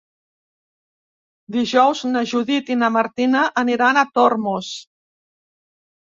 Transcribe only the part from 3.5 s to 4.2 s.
aniran a